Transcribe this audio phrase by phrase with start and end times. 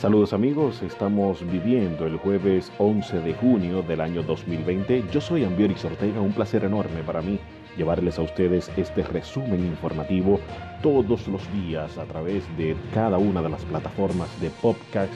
[0.00, 5.02] Saludos amigos, estamos viviendo el jueves 11 de junio del año 2020.
[5.10, 7.40] Yo soy Ambiorix Ortega, un placer enorme para mí
[7.76, 10.38] llevarles a ustedes este resumen informativo
[10.82, 15.12] todos los días a través de cada una de las plataformas de podcast,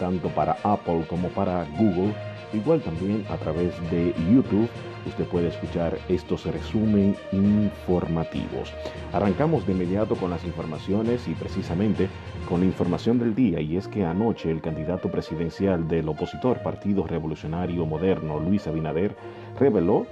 [0.00, 2.12] tanto para Apple como para Google
[2.54, 4.68] Igual también a través de YouTube
[5.06, 8.72] usted puede escuchar estos resumen informativos.
[9.12, 12.08] Arrancamos de inmediato con las informaciones y precisamente
[12.48, 17.06] con la información del día y es que anoche el candidato presidencial del opositor Partido
[17.06, 19.16] Revolucionario Moderno, Luis Abinader,
[19.58, 20.06] reveló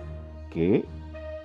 [0.50, 0.84] que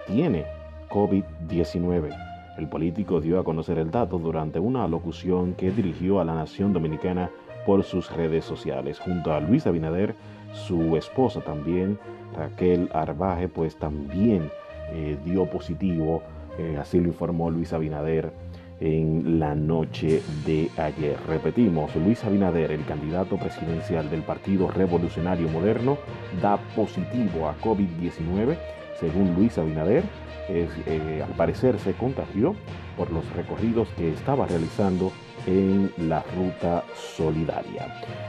[0.07, 0.45] tiene
[0.89, 2.09] COVID-19.
[2.57, 6.73] El político dio a conocer el dato durante una alocución que dirigió a la nación
[6.73, 7.29] dominicana
[7.67, 8.97] por sus redes sociales.
[8.97, 10.15] Junto a Luis Abinader,
[10.53, 11.99] su esposa también,
[12.33, 14.49] Raquel Arbaje, pues también
[14.93, 16.23] eh, dio positivo,
[16.57, 18.31] eh, así lo informó Luis Abinader
[18.79, 21.17] en la noche de ayer.
[21.27, 25.97] Repetimos, Luis Abinader, el candidato presidencial del Partido Revolucionario Moderno,
[26.41, 28.57] da positivo a COVID-19.
[28.97, 30.05] Según Luis Abinader,
[30.47, 32.55] eh, al parecer se contagió
[32.95, 35.11] por los recorridos que estaba realizando
[35.47, 37.87] en la ruta solidaria.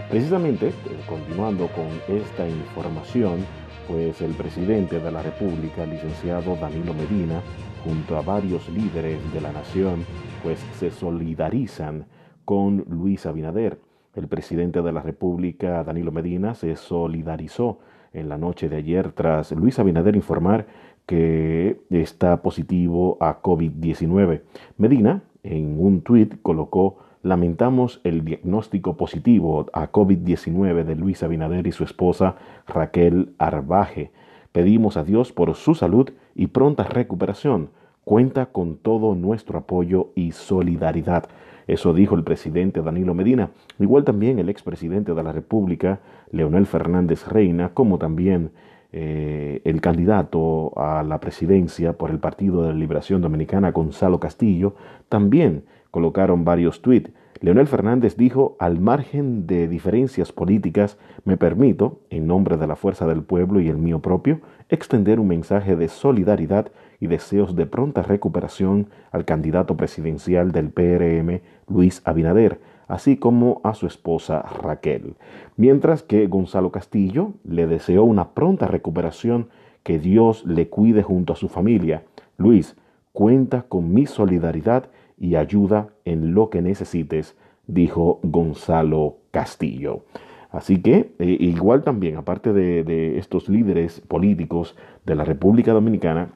[0.09, 0.73] Precisamente, eh,
[1.07, 3.45] continuando con esta información,
[3.87, 7.43] pues el presidente de la República, licenciado Danilo Medina,
[7.85, 10.05] junto a varios líderes de la nación,
[10.43, 12.07] pues se solidarizan
[12.45, 13.81] con Luis Abinader.
[14.15, 17.81] El presidente de la República, Danilo Medina, se solidarizó
[18.13, 20.67] en la noche de ayer tras Luis Abinader informar
[21.07, 24.43] que está positivo a COVID-19.
[24.77, 31.73] Medina, en un tuit, colocó lamentamos el diagnóstico positivo a COVID-19 de Luis Abinader y
[31.73, 32.37] su esposa
[32.67, 34.13] Raquel Arbaje.
[34.53, 37.71] Pedimos a Dios por su salud y pronta recuperación.
[38.05, 41.29] Cuenta con todo nuestro apoyo y solidaridad.
[41.67, 47.29] Eso dijo el presidente Danilo Medina, igual también el expresidente de la República, Leonel Fernández
[47.29, 48.53] Reina, como también
[48.93, 54.75] eh, el candidato a la presidencia por el Partido de la Liberación Dominicana, Gonzalo Castillo,
[55.09, 57.11] también colocaron varios tweets.
[57.41, 63.07] Leonel Fernández dijo, al margen de diferencias políticas, me permito, en nombre de la fuerza
[63.07, 68.03] del pueblo y el mío propio, extender un mensaje de solidaridad y deseos de pronta
[68.03, 72.59] recuperación al candidato presidencial del PRM, Luis Abinader,
[72.89, 75.15] así como a su esposa Raquel.
[75.57, 79.49] Mientras que Gonzalo Castillo le deseó una pronta recuperación,
[79.83, 82.03] que Dios le cuide junto a su familia.
[82.37, 82.77] Luis,
[83.13, 90.05] cuenta con mi solidaridad y ayuda en lo que necesites, dijo Gonzalo Castillo.
[90.51, 96.31] Así que eh, igual también, aparte de, estos líderes políticos de la República Dominicana,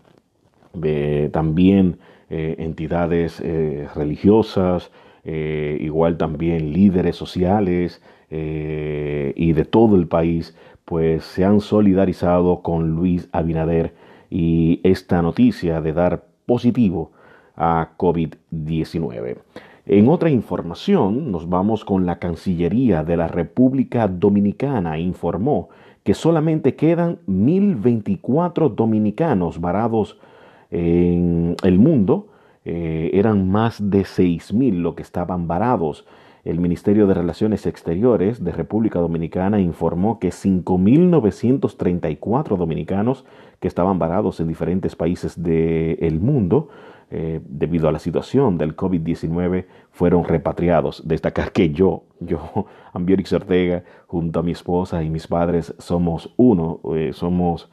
[1.31, 1.99] también
[2.31, 3.43] eh, entidades
[5.25, 8.03] eh, igual también líderes sociales
[8.34, 10.56] y de todo el país,
[10.87, 13.93] pues se han solidarizado con Luis Abinader
[14.31, 17.12] y esta noticia de dar positivo
[17.56, 19.37] a COVID-19.
[19.84, 24.99] En otra información, nos vamos con la Cancillería de la República Dominicana.
[24.99, 25.69] Informó
[26.04, 30.19] que solamente quedan 1.024 dominicanos varados
[30.71, 32.28] en el mundo.
[32.65, 36.06] Eh, eran más de 6.000 lo que estaban varados.
[36.45, 43.25] El Ministerio de Relaciones Exteriores de República Dominicana informó que 5.934 dominicanos
[43.61, 46.69] que estaban varados en diferentes países del mundo
[47.11, 51.06] eh, debido a la situación del COVID-19, fueron repatriados.
[51.06, 56.81] Destacar que yo, yo, Ambiorix Ortega, junto a mi esposa y mis padres, somos uno,
[56.95, 57.71] eh, somos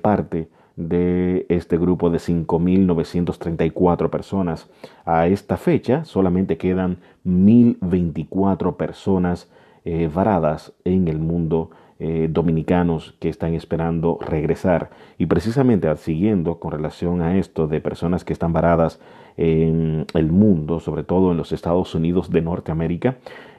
[0.00, 4.70] parte de este grupo de 5.934 personas.
[5.04, 9.50] A esta fecha solamente quedan 1.024 personas
[10.12, 14.90] varadas en el mundo eh, dominicanos que están esperando regresar.
[15.16, 19.00] Y precisamente siguiendo con relación a esto de personas que están varadas
[19.38, 23.16] en el mundo, sobre todo en los Estados Unidos de Norteamérica,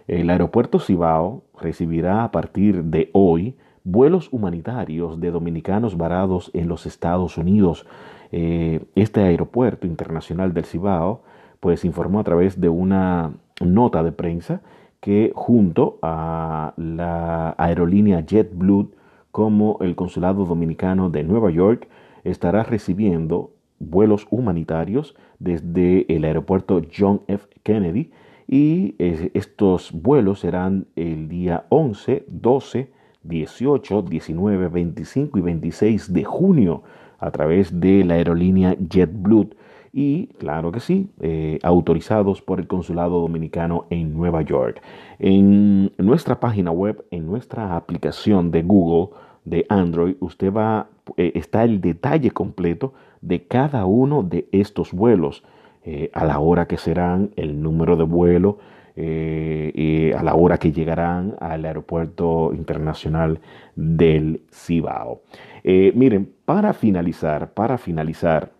[0.07, 3.55] el aeropuerto Cibao recibirá a partir de hoy
[3.87, 7.87] vuelos humanitarios de dominicanos varados en los Estados Unidos.
[8.33, 11.23] Eh, este aeropuerto internacional del Cibao
[11.61, 13.31] pues informó a través de una
[13.61, 14.61] nota de prensa
[14.99, 18.91] que junto a la aerolínea JetBlue
[19.31, 21.87] como el Consulado Dominicano de Nueva York
[22.25, 27.47] estará recibiendo vuelos humanitarios desde el aeropuerto John F.
[27.63, 28.11] Kennedy
[28.49, 36.83] y estos vuelos serán el día 11, 12, 18, 19, 25 y 26 de junio
[37.19, 39.49] a través de la aerolínea JetBlue
[39.93, 44.81] y, claro que sí, eh, autorizados por el Consulado Dominicano en Nueva York.
[45.17, 49.15] En nuestra página web, en nuestra aplicación de Google
[49.45, 55.43] de Android, usted va, eh, está el detalle completo de cada uno de estos vuelos,
[55.83, 58.59] eh, a la hora que serán, el número de vuelo,
[58.97, 63.39] y a la hora que llegarán al aeropuerto internacional
[63.75, 65.21] del Cibao.
[65.63, 68.51] miren, para finalizar, para finalizar,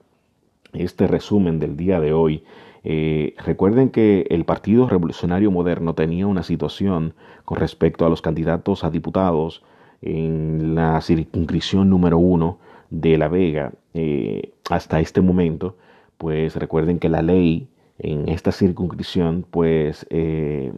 [0.73, 2.43] este resumen del día de hoy,
[2.83, 7.13] eh, recuerden que el Partido Revolucionario Moderno tenía una situación
[7.45, 9.63] con respecto a los candidatos a diputados
[10.01, 12.59] en la circunscripción número uno
[12.89, 15.75] de La Vega eh, hasta este momento,
[16.17, 17.67] pues recuerden que la ley
[17.99, 20.71] en esta circunscripción, pues eh,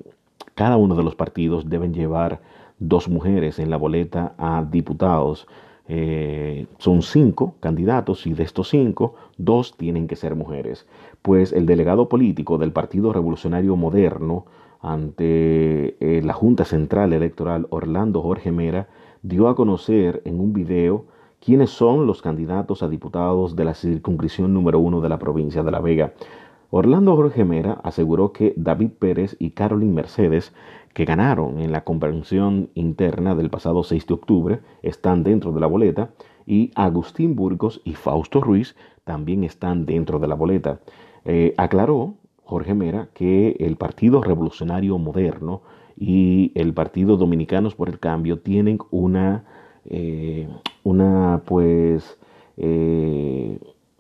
[0.55, 2.41] cada uno de los partidos deben llevar
[2.79, 5.47] dos mujeres en la boleta a diputados
[5.91, 10.85] eh, son cinco candidatos y de estos cinco, dos tienen que ser mujeres.
[11.23, 14.45] Pues el delegado político del Partido Revolucionario Moderno
[14.81, 18.87] ante eh, la Junta Central Electoral, Orlando Jorge Mera,
[19.23, 21.05] dio a conocer en un video
[21.43, 25.71] quiénes son los candidatos a diputados de la circunscripción número uno de la provincia de
[25.71, 26.13] La Vega.
[26.71, 30.53] Orlando Jorge Mera aseguró que David Pérez y Carolyn Mercedes
[30.93, 35.67] que ganaron en la convención interna del pasado 6 de octubre están dentro de la
[35.67, 36.11] boleta
[36.45, 40.79] y Agustín Burgos y Fausto Ruiz también están dentro de la boleta.
[41.25, 45.61] Eh, aclaró Jorge Mera que el Partido Revolucionario Moderno
[45.97, 49.43] y el Partido Dominicanos por el Cambio tienen una,
[49.85, 50.47] eh,
[50.83, 52.19] una pues,
[52.57, 53.59] eh,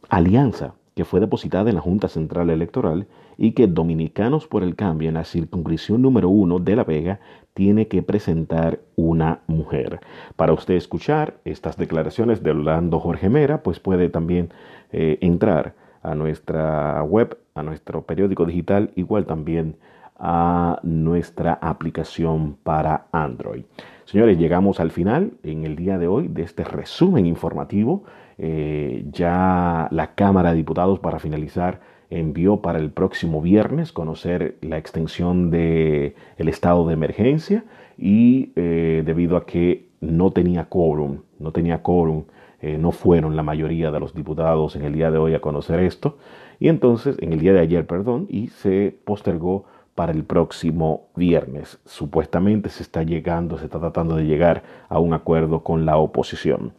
[0.09, 3.07] alianza que fue depositada en la Junta Central Electoral
[3.37, 7.21] y que Dominicanos por el Cambio en la circunscripción número uno de La Vega
[7.53, 10.01] tiene que presentar una mujer.
[10.35, 14.49] Para usted escuchar estas declaraciones de Orlando Jorge Mera, pues puede también
[14.91, 15.73] eh, entrar
[16.03, 19.77] a nuestra web, a nuestro periódico digital, igual también
[20.17, 23.63] a nuestra aplicación para Android.
[24.03, 28.03] Señores, llegamos al final en el día de hoy de este resumen informativo.
[28.41, 34.77] Eh, ya la Cámara de Diputados para finalizar envió para el próximo viernes conocer la
[34.77, 37.65] extensión del el estado de emergencia
[37.97, 42.23] y eh, debido a que no tenía quórum, no tenía quórum,
[42.61, 45.81] eh, no fueron la mayoría de los diputados en el día de hoy a conocer
[45.81, 46.17] esto
[46.61, 49.65] y entonces en el día de ayer, perdón, y se postergó
[49.95, 51.77] para el próximo viernes.
[51.83, 56.71] Supuestamente se está llegando, se está tratando de llegar a un acuerdo con la oposición.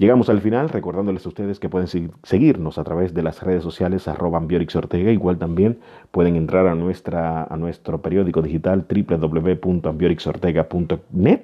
[0.00, 1.86] Llegamos al final recordándoles a ustedes que pueden
[2.22, 5.12] seguirnos a través de las redes sociales arroba Ortega.
[5.12, 5.78] Igual también
[6.10, 11.40] pueden entrar a, nuestra, a nuestro periódico digital www.ambiorixortega.net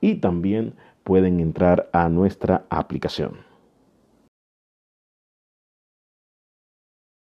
[0.00, 0.72] y también
[1.04, 3.46] pueden entrar a nuestra aplicación.